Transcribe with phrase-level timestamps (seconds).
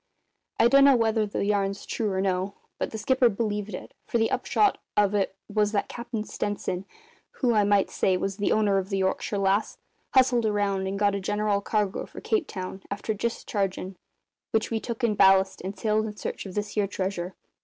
[0.59, 4.31] I dunno whether the yarn's true or no, but the skipper believed it, for the
[4.31, 6.85] upshot of it was that Cap'n Stenson
[7.33, 9.77] who, I might say, was the owner of the Yorkshire Lass
[10.15, 13.95] hustled around and got a general cargo for Cape Town, after dischargin'
[14.49, 17.35] which we took in ballast and sailed in search of this here treasure.